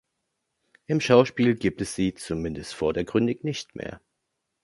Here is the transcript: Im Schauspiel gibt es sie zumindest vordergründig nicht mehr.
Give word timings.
Im 0.87 0.99
Schauspiel 0.99 1.53
gibt 1.53 1.79
es 1.79 1.93
sie 1.93 2.15
zumindest 2.15 2.73
vordergründig 2.73 3.43
nicht 3.43 3.75
mehr. 3.75 4.01